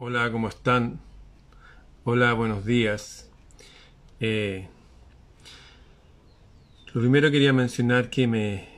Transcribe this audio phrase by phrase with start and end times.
[0.00, 1.00] Hola, ¿cómo están?
[2.04, 3.28] Hola, buenos días.
[4.20, 4.68] Eh,
[6.94, 8.68] lo primero quería mencionar que me,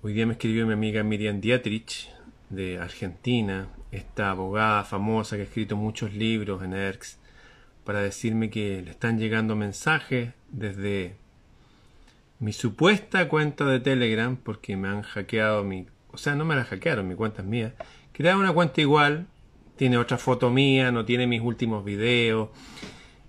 [0.00, 2.08] hoy día me escribió mi amiga Miriam Dietrich
[2.48, 7.18] de Argentina, esta abogada famosa que ha escrito muchos libros en ERX,
[7.84, 11.14] para decirme que le están llegando mensajes desde
[12.38, 15.88] mi supuesta cuenta de Telegram, porque me han hackeado mi...
[16.10, 17.74] O sea, no me la hackearon, mi cuenta es mía.
[18.14, 19.26] Crearon una cuenta igual,
[19.80, 22.50] tiene otra foto mía, no tiene mis últimos videos.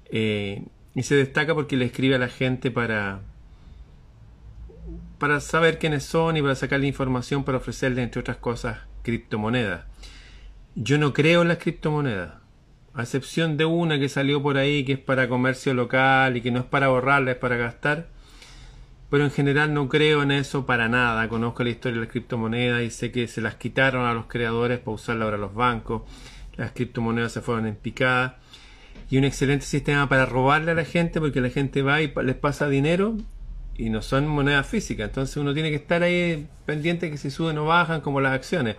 [0.09, 3.21] Eh, y se destaca porque le escribe a la gente para,
[5.17, 9.85] para saber quiénes son y para sacarle información para ofrecerle, entre otras cosas, criptomonedas.
[10.75, 12.33] Yo no creo en las criptomonedas,
[12.95, 16.51] a excepción de una que salió por ahí que es para comercio local y que
[16.51, 18.09] no es para ahorrarla, es para gastar.
[19.09, 21.29] Pero en general no creo en eso para nada.
[21.29, 24.79] Conozco la historia de las criptomonedas y sé que se las quitaron a los creadores
[24.79, 26.01] para usarla ahora los bancos
[26.61, 28.37] las criptomonedas se fueron en picada.
[29.09, 32.35] Y un excelente sistema para robarle a la gente porque la gente va y les
[32.35, 33.17] pasa dinero
[33.75, 35.09] y no son monedas físicas.
[35.09, 38.77] Entonces uno tiene que estar ahí pendiente que si suben o bajan como las acciones.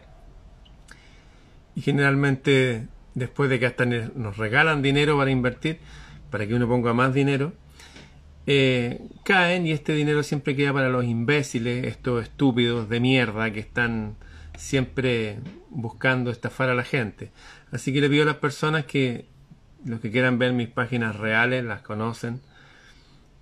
[1.75, 5.79] Y generalmente después de que hasta nos regalan dinero para invertir
[6.31, 7.53] para que uno ponga más dinero
[8.47, 13.61] eh, caen y este dinero siempre queda para los imbéciles estos estúpidos de mierda que
[13.61, 14.17] están
[14.57, 15.39] siempre
[15.71, 17.31] buscando estafar a la gente.
[17.71, 19.27] Así que le pido a las personas que
[19.85, 22.41] los que quieran ver mis páginas reales las conocen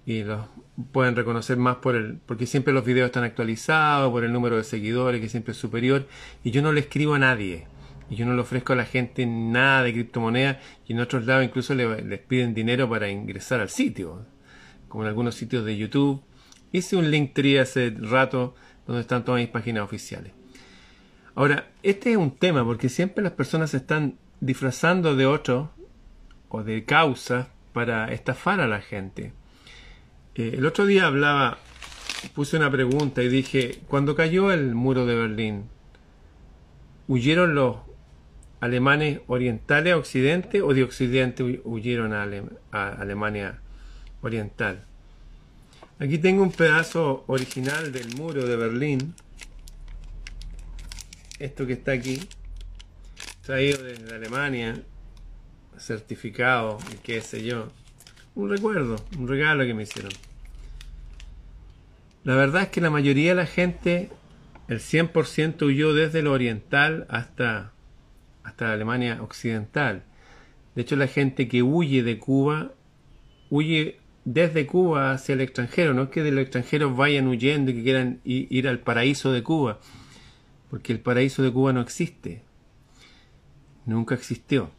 [0.07, 0.47] y los
[0.93, 4.65] pueden reconocer más por el porque siempre los videos están actualizados por el número de
[4.65, 6.07] seguidores que siempre es superior
[6.43, 7.67] y yo no le escribo a nadie
[8.09, 11.45] y yo no le ofrezco a la gente nada de criptomonedas y en otros lados
[11.45, 14.25] incluso les piden dinero para ingresar al sitio
[14.89, 16.23] como en algunos sitios de YouTube
[16.73, 18.55] hice un link tree hace rato
[18.87, 20.40] donde están todas mis páginas oficiales
[21.35, 25.71] Ahora, este es un tema porque siempre las personas se están disfrazando de otro
[26.49, 29.33] o de causa para estafar a la gente.
[30.35, 31.59] Eh, el otro día hablaba,
[32.35, 35.65] puse una pregunta y dije, cuando cayó el muro de Berlín,
[37.07, 37.77] ¿huyeron los
[38.61, 42.29] alemanes orientales a Occidente o de Occidente huyeron a,
[42.73, 43.61] a Alemania
[44.23, 44.85] oriental?
[46.01, 49.15] Aquí tengo un pedazo original del muro de Berlín
[51.41, 52.21] esto que está aquí,
[53.43, 54.81] traído desde Alemania,
[55.79, 57.69] certificado y qué sé yo.
[58.35, 60.13] Un recuerdo, un regalo que me hicieron.
[62.23, 64.11] La verdad es que la mayoría de la gente,
[64.69, 67.73] el 100% huyó desde lo oriental hasta,
[68.45, 70.05] hasta la Alemania occidental.
[70.75, 72.73] De hecho, la gente que huye de Cuba,
[73.49, 75.95] huye desde Cuba hacia el extranjero.
[75.95, 79.43] No es que de los extranjeros vayan huyendo y que quieran ir al paraíso de
[79.43, 79.81] Cuba
[80.71, 82.43] porque el paraíso de Cuba no existe,
[83.87, 84.71] nunca existió.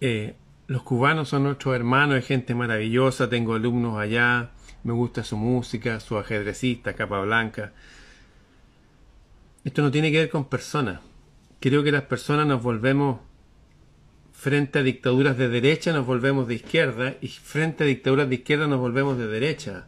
[0.00, 0.34] Eh,
[0.66, 4.50] los cubanos son nuestros hermanos, es gente maravillosa, tengo alumnos allá,
[4.84, 7.72] me gusta su música, su ajedrecista, capa blanca.
[9.64, 11.00] Esto no tiene que ver con personas.
[11.60, 13.20] Creo que las personas nos volvemos
[14.42, 18.66] frente a dictaduras de derecha nos volvemos de izquierda y frente a dictaduras de izquierda
[18.66, 19.86] nos volvemos de derecha.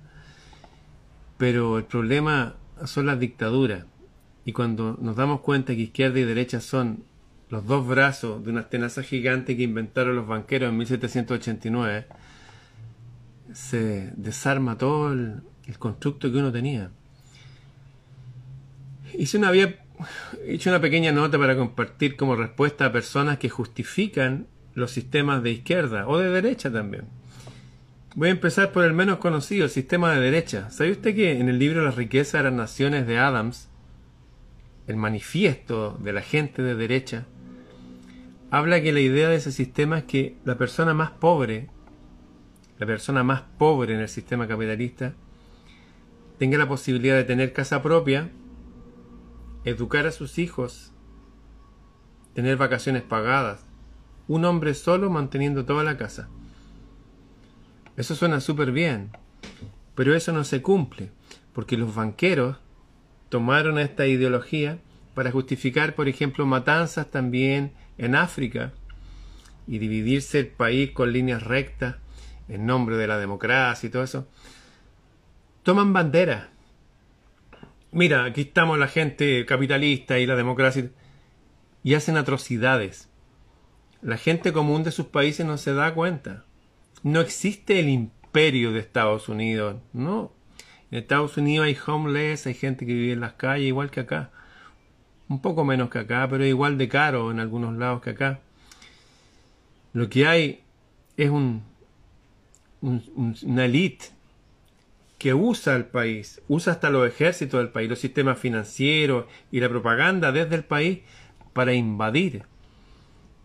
[1.38, 3.84] Pero el problema son las dictaduras.
[4.44, 7.04] Y cuando nos damos cuenta que izquierda y derecha son
[7.50, 12.06] los dos brazos de una tenaza gigante que inventaron los banqueros en 1789,
[13.52, 15.42] se desarma todo el,
[15.78, 16.90] constructo que uno tenía.
[19.16, 19.78] Hice una, había
[20.46, 25.52] hecho una pequeña nota para compartir como respuesta a personas que justifican los sistemas de
[25.52, 27.04] izquierda o de derecha también.
[28.16, 30.70] Voy a empezar por el menos conocido, el sistema de derecha.
[30.70, 33.68] ¿Sabe usted que en el libro La riqueza de las naciones de Adams
[34.86, 37.26] el manifiesto de la gente de derecha,
[38.50, 41.70] habla que la idea de ese sistema es que la persona más pobre,
[42.78, 45.14] la persona más pobre en el sistema capitalista,
[46.38, 48.30] tenga la posibilidad de tener casa propia,
[49.64, 50.92] educar a sus hijos,
[52.34, 53.64] tener vacaciones pagadas,
[54.28, 56.28] un hombre solo manteniendo toda la casa.
[57.96, 59.10] Eso suena súper bien,
[59.94, 61.10] pero eso no se cumple,
[61.52, 62.56] porque los banqueros
[63.34, 64.78] tomaron esta ideología
[65.12, 68.72] para justificar, por ejemplo, matanzas también en África
[69.66, 71.96] y dividirse el país con líneas rectas
[72.48, 74.28] en nombre de la democracia y todo eso.
[75.64, 76.50] Toman bandera.
[77.90, 80.92] Mira, aquí estamos la gente capitalista y la democracia
[81.82, 83.10] y hacen atrocidades.
[84.00, 86.44] La gente común de sus países no se da cuenta.
[87.02, 90.30] No existe el imperio de Estados Unidos, no.
[90.90, 94.30] En Estados Unidos hay homeless, hay gente que vive en las calles igual que acá.
[95.28, 98.40] Un poco menos que acá, pero igual de caro en algunos lados que acá.
[99.92, 100.60] Lo que hay
[101.16, 101.62] es un,
[102.82, 104.06] una élite
[105.18, 109.68] que usa el país, usa hasta los ejércitos del país, los sistemas financieros y la
[109.68, 111.00] propaganda desde el país
[111.54, 112.42] para invadir.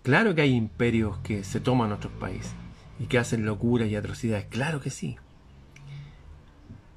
[0.04, 2.54] Claro que hay imperios que se toman otros países
[3.00, 5.18] y que hacen locuras y atrocidades, claro que sí.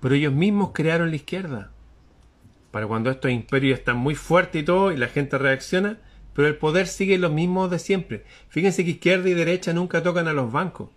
[0.02, 1.70] Pero ellos mismos crearon la izquierda.
[2.72, 5.98] Para cuando estos imperios están muy fuertes y todo, y la gente reacciona,
[6.34, 8.24] pero el poder sigue lo mismo de siempre.
[8.48, 10.90] Fíjense que izquierda y derecha nunca tocan a los bancos.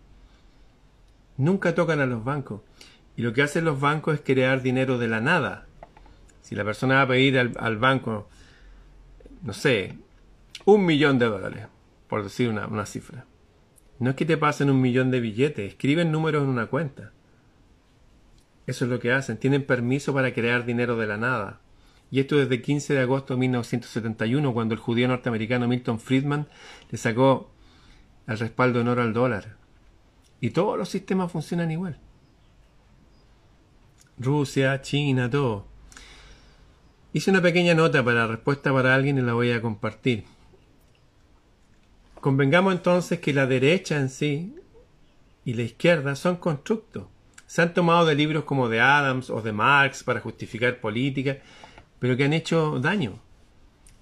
[1.38, 2.62] Nunca tocan a los bancos.
[3.16, 5.68] Y lo que hacen los bancos es crear dinero de la nada.
[6.42, 8.28] Si la persona va a pedir al, banco,
[9.44, 10.00] no sé,
[10.66, 11.68] un millón de dólares,
[12.08, 13.26] por decir una, una cifra.
[14.00, 17.12] No es que te pasen un millón de billetes, escriben números en una cuenta.
[18.68, 19.38] Eso es lo que hacen.
[19.38, 21.62] Tienen permiso para crear dinero de la nada.
[22.12, 26.48] Y esto desde 15 de agosto de 1971, cuando el judío norteamericano Milton Friedman
[26.90, 27.52] le sacó
[28.28, 29.58] el respaldo en oro al dólar.
[30.40, 32.00] Y todos los sistemas funcionan igual.
[34.18, 35.66] Rusia, China, todo.
[37.14, 40.26] Hice una pequeña nota para respuesta para alguien y la voy a compartir.
[42.20, 44.56] Convengamos entonces que la derecha en sí
[45.44, 47.06] y la izquierda son constructos.
[47.48, 51.38] Se han tomado de libros como de Adams o de Marx para justificar política,
[52.00, 53.20] pero que han hecho daño.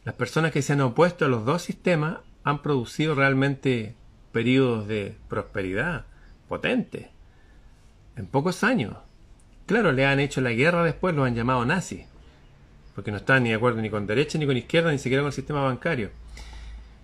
[0.06, 3.96] Las personas que se han opuesto a los dos sistemas han producido realmente
[4.32, 6.06] periodos de prosperidad
[6.48, 7.08] potentes
[8.16, 8.96] en pocos años.
[9.66, 12.06] Claro, le han hecho la guerra después, lo han llamado nazis,
[12.96, 15.28] porque no están ni de acuerdo ni con derecha, ni con izquierda, ni siquiera con
[15.28, 16.10] el sistema bancario.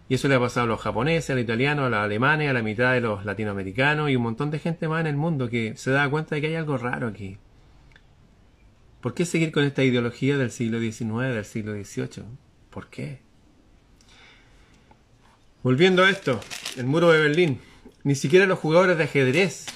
[0.09, 2.53] Y eso le ha pasado a los japoneses, a los italianos, a los alemanes, a
[2.53, 5.77] la mitad de los latinoamericanos y un montón de gente más en el mundo que
[5.77, 7.37] se da cuenta de que hay algo raro aquí.
[9.01, 12.25] ¿Por qué seguir con esta ideología del siglo XIX, del siglo XVIII?
[12.71, 13.21] ¿Por qué?
[15.61, 16.41] Volviendo a esto,
[16.75, 17.59] el muro de Berlín.
[18.03, 19.67] Ni siquiera los jugadores de ajedrez,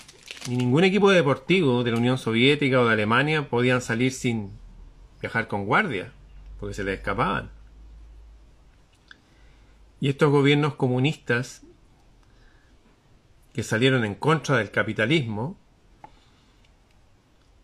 [0.49, 4.51] ni ningún equipo deportivo de la Unión Soviética o de Alemania podían salir sin
[5.21, 6.11] viajar con guardia,
[6.59, 7.51] porque se les escapaban.
[10.03, 11.61] Y estos gobiernos comunistas
[13.53, 15.57] que salieron en contra del capitalismo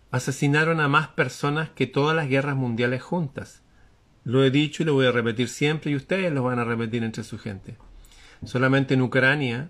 [0.09, 3.62] asesinaron a más personas que todas las guerras mundiales juntas.
[4.24, 7.03] Lo he dicho y lo voy a repetir siempre y ustedes lo van a repetir
[7.03, 7.75] entre su gente.
[8.45, 9.69] Solamente en Ucrania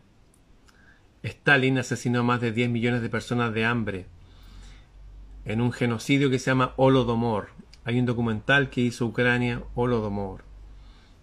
[1.23, 4.05] Stalin asesinó a más de 10 millones de personas de hambre
[5.43, 7.49] en un genocidio que se llama Holodomor.
[7.83, 10.48] Hay un documental que hizo Ucrania, Holodomor.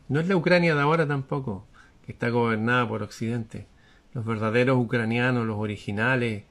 [0.08, 1.66] No es la Ucrania de ahora tampoco,
[2.04, 3.66] que está gobernada por Occidente.
[4.14, 6.44] Los verdaderos ucranianos, los originales,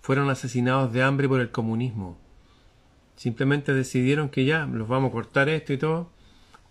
[0.00, 2.18] fueron asesinados de hambre por el comunismo.
[3.16, 6.10] Simplemente decidieron que ya, los vamos a cortar esto y todo,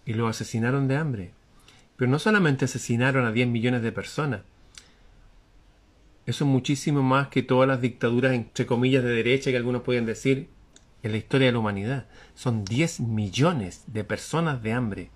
[0.06, 1.32] y los asesinaron de hambre.
[1.96, 4.42] Pero no solamente asesinaron a 10 millones de personas,
[6.26, 10.06] eso es muchísimo más que todas las dictaduras, entre comillas, de derecha que algunos pueden
[10.06, 10.48] decir
[11.02, 12.06] en la historia de la humanidad.
[12.34, 15.10] Son 10 millones de personas de hambre.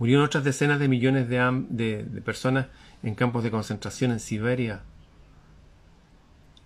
[0.00, 2.66] Murieron otras decenas de millones de, personas
[3.04, 4.82] en campos de concentración en Siberia.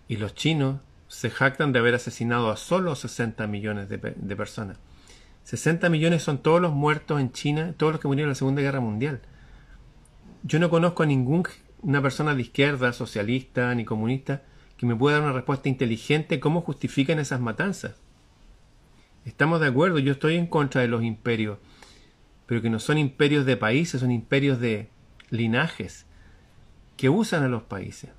[0.08, 4.78] Y los chinos se jactan de haber asesinado a solo 60 millones de, de personas.
[5.42, 8.62] 60 millones son todos los muertos en China, todos los que murieron en la Segunda
[8.62, 9.20] Guerra Mundial.
[10.44, 11.44] Yo no conozco a ningún
[11.82, 14.42] una persona de izquierda, socialista ni comunista
[14.76, 17.96] que me pueda dar una respuesta inteligente cómo justifican esas matanzas.
[19.24, 21.58] Estamos de acuerdo, yo estoy en contra de los imperios,
[22.46, 24.88] pero que no son imperios de países, son imperios de
[25.30, 26.06] linajes
[26.96, 28.10] que usan a los países.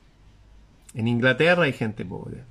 [0.93, 2.43] En Inglaterra hay gente pobre.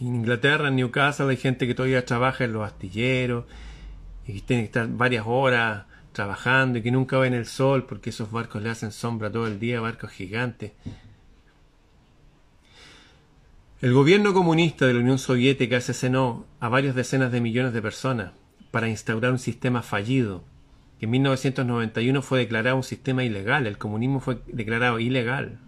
[0.00, 3.46] En Inglaterra, en Newcastle, hay gente que todavía trabaja en los astilleros
[4.26, 8.30] y tiene que estar varias horas trabajando y que nunca ven el sol porque esos
[8.30, 10.72] barcos le hacen sombra todo el día, barcos gigantes.
[13.80, 18.32] El gobierno comunista de la Unión Soviética asesinó a varias decenas de millones de personas
[18.70, 20.44] para instaurar un sistema fallido,
[20.98, 25.58] que en 1991 fue declarado un sistema ilegal, el comunismo fue declarado ilegal.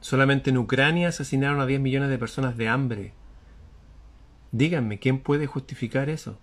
[0.00, 3.12] Solamente en Ucrania asesinaron a 10 millones de personas de hambre.
[4.52, 6.38] Díganme, ¿quién puede justificar eso?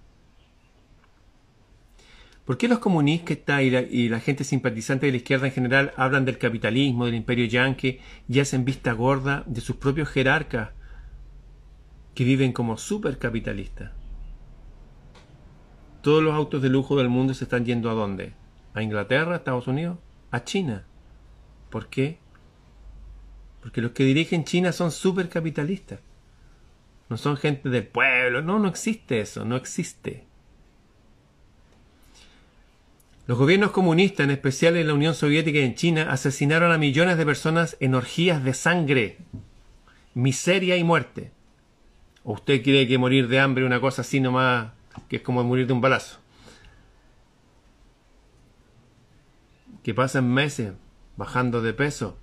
[2.46, 6.24] ¿Por qué los comunistas y la, y gente simpatizante de la izquierda en general hablan
[6.24, 8.00] del capitalismo, del imperio yanqui
[8.30, 10.70] y hacen vista gorda de sus propios jerarcas
[12.18, 13.92] que viven como supercapitalistas?
[16.02, 18.34] Todos los autos de lujo del mundo se están yendo a dónde?
[18.74, 20.00] ¿A Inglaterra, a Estados Unidos?
[20.32, 20.84] ¿A China?
[21.70, 22.18] ¿Por qué?
[23.62, 26.00] Porque los que dirigen China son supercapitalistas.
[27.08, 28.42] No son gente del pueblo.
[28.42, 29.46] No, no existe eso.
[29.46, 30.26] No existe.
[33.28, 37.20] Los gobiernos comunistas, en especial en la Unión Soviética y en China, asesinaron a millones
[37.20, 39.18] de personas en orgías de sangre,
[40.16, 41.37] miseria y muerte.
[42.30, 44.74] ¿O usted cree que morir de hambre es una cosa así nomás,
[45.08, 46.20] que es como morir de un balazo?
[49.82, 50.74] Que pasan meses
[51.16, 52.18] bajando de peso.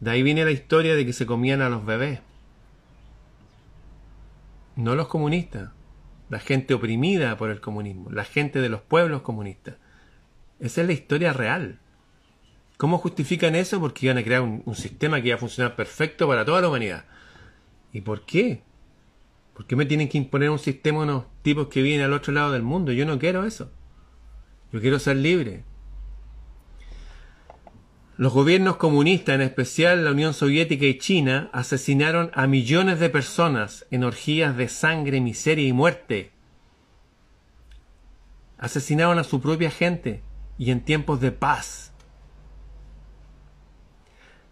[0.00, 2.20] De ahí viene la historia de que se comían a los bebés.
[4.76, 5.70] No los comunistas,
[6.28, 9.76] la gente oprimida por el comunismo, la gente de los pueblos comunistas.
[10.60, 11.78] Esa es la historia real.
[12.76, 13.80] ¿Cómo justifican eso?
[13.80, 17.06] Porque iban a crear un, sistema que iba a funcionar perfecto para toda la humanidad.
[17.90, 18.62] ¿Y por qué?
[19.54, 22.52] ¿Por qué me tienen que imponer un sistema unos tipos que vienen al otro lado
[22.52, 22.92] del mundo?
[22.92, 23.70] Yo no quiero eso.
[24.72, 25.62] Yo quiero ser libre.
[28.16, 33.86] Los gobiernos comunistas, en especial la Unión Soviética y China, asesinaron a millones de personas
[33.90, 36.32] en orgías de sangre, miseria y muerte.
[38.58, 40.22] Asesinaron a su propia gente
[40.58, 41.92] y en tiempos de paz.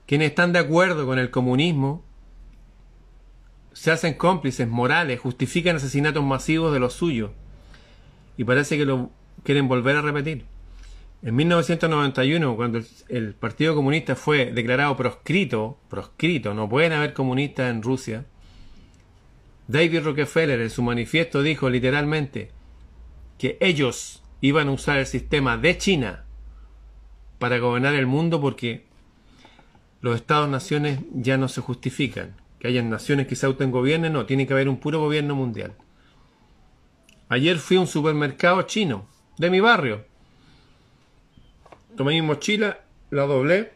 [0.07, 2.05] Quienes están de acuerdo con el comunismo
[3.83, 7.33] se hacen cómplices morales, justifican asesinatos masivos de los suyos
[8.37, 9.11] y parece que lo
[9.43, 10.45] quieren volver a repetir.
[11.21, 17.83] En 1991, cuando el, Partido Comunista fue declarado proscrito, proscrito, no pueden haber comunistas en
[17.83, 18.25] Rusia,
[19.67, 22.53] David Rockefeller en su manifiesto dijo literalmente
[23.37, 26.25] que ellos iban a usar el sistema de China
[27.41, 28.87] para gobernar el mundo porque
[30.03, 32.42] los estados-naciones ya no se justifican.
[32.63, 35.75] Que hayan naciones que se autogobiernen, no, tiene que haber un puro gobierno mundial.
[37.29, 40.13] Ayer fui a un supermercado chino de mi barrio
[41.97, 43.73] tomé mi mochila, la doblé,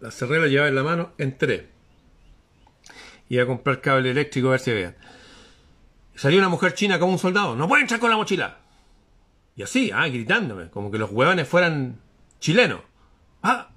[0.00, 1.68] la cerré, la llevaba en la mano, entré.
[3.28, 4.96] Iba a comprar cable eléctrico a ver si vean.
[6.14, 7.54] Salió una mujer china como un soldado.
[7.54, 8.58] ¡No puede entrar con la mochila!
[9.54, 12.00] Y así, ah, gritándome, como que los huevones fueran
[12.40, 12.80] chilenos.
[13.42, 13.70] ¡Ah!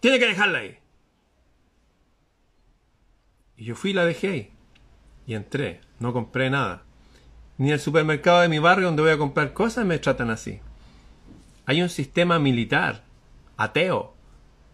[0.00, 0.78] Tiene que dejarla ahí.
[3.56, 4.50] Y yo fui y la dejé ahí.
[5.26, 5.80] Y entré.
[5.98, 6.82] No compré nada.
[7.56, 10.60] Ni el supermercado de mi barrio donde voy a comprar cosas me tratan así.
[11.66, 13.04] Hay un sistema militar,
[13.56, 14.14] ateo,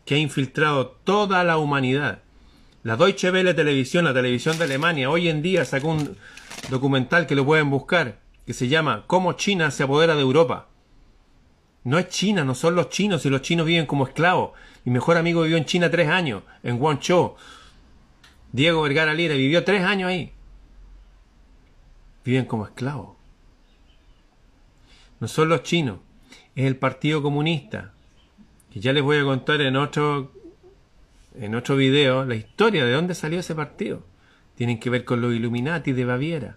[0.05, 2.23] que ha infiltrado toda la humanidad.
[2.83, 6.17] La Deutsche Welle Televisión, la televisión de Alemania, hoy en día sacó un
[6.71, 10.69] documental que lo pueden buscar, que se llama Cómo China se apodera de Europa.
[11.85, 14.53] No es China, no son los chinos, y los chinos viven como esclavos.
[14.85, 17.37] Mi mejor amigo vivió en China tres años, en Guangzhou.
[18.53, 20.33] Diego Vergara Lira vivió tres años ahí.
[22.25, 23.17] Viven como esclavos.
[25.21, 25.99] No son los chinos
[26.55, 27.93] es el Partido Comunista.
[28.73, 30.33] Y ya les voy a contar en otro,
[31.35, 34.05] en otro video la historia de dónde salió ese partido.
[34.55, 36.57] Tienen que ver con los Illuminati de Baviera.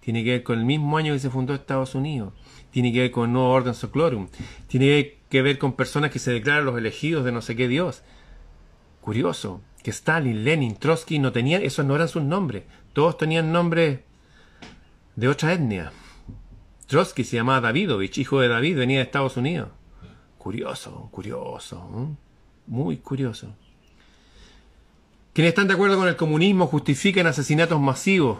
[0.00, 2.32] Tiene que ver con el mismo año que se fundó Estados Unidos.
[2.70, 4.28] Tiene que ver con el nuevo orden Sociorum.
[4.66, 8.02] Tiene que ver con personas que se declaran los elegidos de no sé qué Dios.
[9.00, 12.64] Curioso, que Stalin, Lenin, Trotsky no tenían, esos no eran sus nombres.
[12.92, 14.00] Todos tenían nombres
[15.16, 15.92] de otra etnia.
[16.86, 19.68] Trotsky se llamaba Davidovich, hijo de David, venía de Estados Unidos.
[20.38, 22.16] Curioso, curioso,
[22.66, 23.54] muy curioso.
[25.32, 28.38] Quienes están de acuerdo con el comunismo justifican asesinatos masivos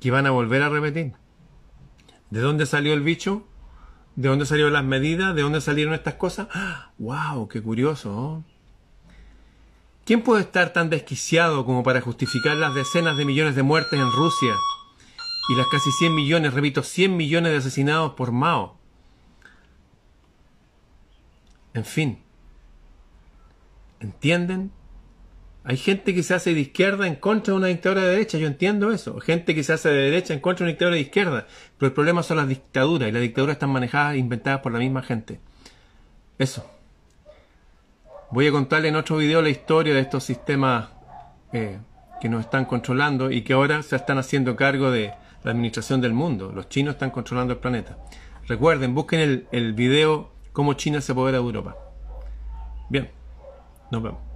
[0.00, 1.12] que van a volver a repetir.
[2.30, 3.46] ¿De dónde salió el bicho?
[4.16, 5.34] ¿De dónde salieron las medidas?
[5.34, 6.48] ¿De dónde salieron estas cosas?
[6.98, 7.48] ¡Wow!
[7.48, 8.44] ¡Qué curioso!
[10.04, 14.10] ¿Quién puede estar tan desquiciado como para justificar las decenas de millones de muertes en
[14.10, 14.54] Rusia,
[15.48, 18.78] y las casi 100 millones, repito, 100 millones de asesinados por Mao.
[21.74, 22.18] En fin,
[24.00, 24.70] ¿entienden?
[25.64, 28.46] Hay gente que se hace de izquierda en contra de una dictadura de derecha, yo
[28.46, 29.18] entiendo eso.
[29.18, 31.46] Gente que se hace de derecha en contra de una dictadura de izquierda.
[31.78, 34.78] Pero el problema son las dictaduras y las dictaduras están manejadas e inventadas por la
[34.78, 35.40] misma gente.
[36.38, 36.73] Eso.
[38.34, 40.88] Voy a contarle en otro video la historia de estos sistemas
[41.52, 41.78] eh,
[42.20, 45.14] que nos están controlando y que ahora se están haciendo cargo de
[45.44, 46.50] la administración del mundo.
[46.52, 47.96] Los chinos están controlando el planeta.
[48.48, 51.76] Recuerden, busquen el, el video Cómo China se apodera de Europa.
[52.90, 53.08] Bien,
[53.92, 54.33] nos vemos.